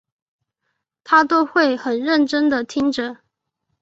[1.03, 3.17] 她都会很认真地听着